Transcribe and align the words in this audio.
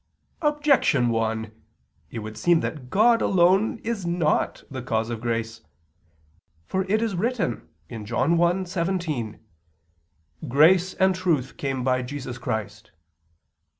Objection 0.41 1.09
1: 1.09 1.51
It 2.09 2.17
would 2.23 2.35
seem 2.35 2.61
that 2.61 2.89
God 2.89 3.21
alone 3.21 3.77
is 3.83 4.03
not 4.03 4.63
the 4.67 4.81
cause 4.81 5.11
of 5.11 5.21
grace. 5.21 5.61
For 6.65 6.85
it 6.85 7.03
is 7.03 7.15
written 7.15 7.69
(John 7.87 8.35
1:17): 8.35 9.37
"Grace 10.47 10.95
and 10.95 11.13
truth 11.13 11.55
came 11.55 11.83
by 11.83 12.01
Jesus 12.01 12.39
Christ." 12.39 12.89